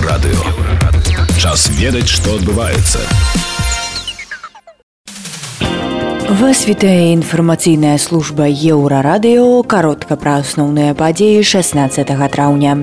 [0.00, 0.40] еўрарадыё
[1.36, 3.00] час ведаць што адбываецца
[6.40, 12.76] вас вітае інфармацыйная служба еўрарадыё каротка пра асноўныя падзеі 16 траўня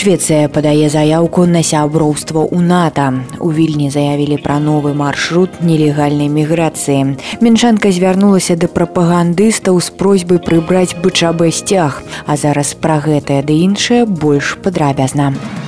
[0.00, 3.06] швецыя падае заяўку на сяброўства у нато
[3.40, 10.94] у вільні заявілі пра новы маршрут нелегальнай міграцыі меншанка звярнулася да прапагандыстаў з просьбай прыбраць
[11.02, 15.59] бычабы сцяг а зараз пра гэтае ды іншае больш падрабязна у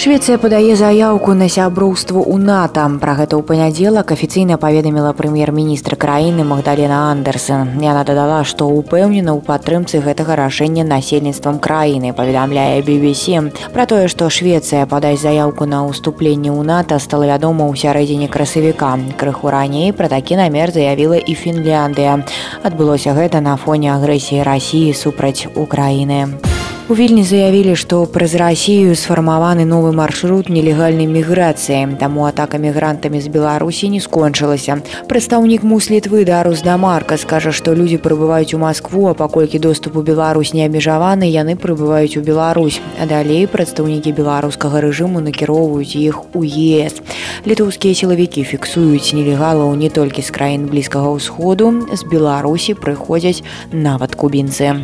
[0.00, 2.86] Швецыя падае заяўку на сяброўство ў НАТО.
[3.02, 7.76] Пра гэта ў панядзелак афіцыйна паведаміла прэм'ер-міністр краіны Магдалена Андерсон.
[7.84, 13.52] Яна дадала, што ўпэўнена ў падтрымцы гэтага рашэння насельніцтвам краіны, паведамляе BBC.
[13.76, 18.96] Пра тое, што Швецыя падаць заяўку на ўступленне ў НАТО стала вядома ў сярэдзіне красавіка.
[19.20, 22.24] Крыху раней пра такі намер заявіла і Фінляндыя.
[22.64, 26.40] Адбылося гэта на фоне агрэсіі рассіі супраць Украіны.
[26.90, 31.94] У вільні заявілі, што праз рассію сфармаваны новы маршрут нелегальнай міграцыі.
[32.00, 34.82] Таму атака мігрантамі з Беларусі не скончылася.
[35.06, 40.02] Прадстаўнік мус літвы Дарус Дамарка скажа, што людзі прыбываюць у Маскву, а паколькі доступ у
[40.02, 42.80] Беларусь не абмежаваны, яны прыбываюць у Беларусь.
[42.98, 46.98] А далей прадстаўнікі беларускага рэжыму накіроўваюць іх у ЕС.
[47.46, 54.74] Літоўскія сілавікі фіксуюць нелегалаў не толькі з краін блізкага ўсходу, з Беларусі прыходзяць нават кубінцы.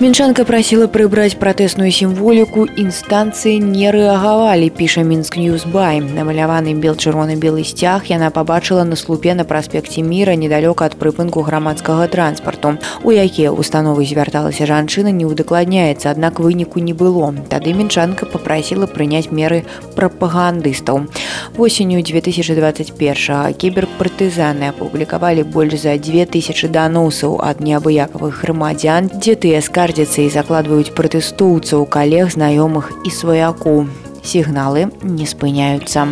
[0.00, 8.08] Мінчанка прасіла прыбраць пратэсную сімволіку інстанцыі не рэагавалі піша мінск ньюсбай намаляваны бел-чырвоны белы сцяг
[8.08, 12.80] яна пабачыла на слупе на праспекце міра недалёка ад прыпынку грамадскага транспарту.
[13.04, 17.36] У якія установы звярталася жанчына не ўдакладняецца аднак выніку не было.
[17.52, 19.68] Тады мінчанка попрасіла прыняць меры
[20.00, 21.12] прапагандыстаў.
[21.60, 29.12] Восенню 2021 кіберпартызаны апублікавалі больш за 2000 даносаў ад неабыякавых грамадзян.
[29.20, 33.90] Дзе тыя скажы скардзяцца і закладваюць пратэстоўцаў калег знаёмых і сваяку.
[34.22, 36.06] Сігналы не спыняюцца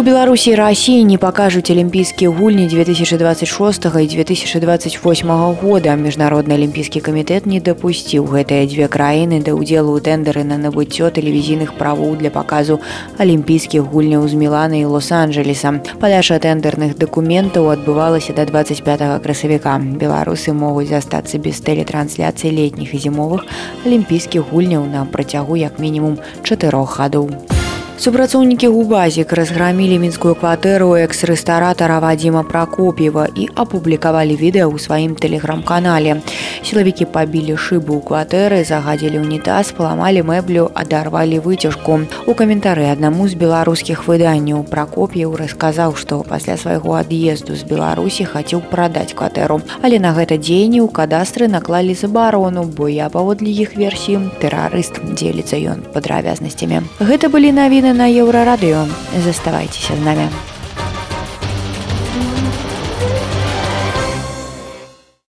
[0.00, 5.92] У Беларусі Росіі не пакажуць алімпійскія гульні 2026 і 2028 года.
[5.96, 11.76] Міжнародны алімпійскі камітэт не дапусціў гэтыя дзве краіны да ўдзелу ў тэндары на набыццё тэлевізійных
[11.76, 12.80] правоў для паказу
[13.20, 15.84] алімпійскіх гульняў з Мілана і лос-анджелеса.
[16.00, 19.76] Падача тэндерных дакументаў адбывалася да 25 красавіка.
[20.00, 23.44] Беларусы могуць застацца без тэлетрансляцыі летніх і зімовых
[23.84, 27.59] алімпійскіх гульняў на працягу як мінімум чатырох гадоў
[28.00, 36.24] супрацоўнікі губазік разграмілі мінскую кватэру экс-рэстаратара вадзіма пракоп'ева і апублікавалі відэа ў сваім тэлеграм-канале.
[36.64, 42.08] Сілавікі пабілі шыбу ў кватэры загадзілі ўнітаз паламалі мэблю адарвалі выцяжку.
[42.24, 48.64] У каментары аднаму з беларускіх выданняў пракоп'еў расказаў што пасля свайго ад'езду з беларусі хацеў
[48.72, 49.60] прадаць кватэру.
[49.84, 55.60] Але на гэта дзеянні ў кадастры наклалі забарону бо я паводле іх версіі тэрарыст дзеліцца
[55.60, 56.80] ён падрабязнасцямі.
[56.96, 58.86] Гэта былі навіны на еўрарадыё
[59.24, 60.49] заставайцеся з намі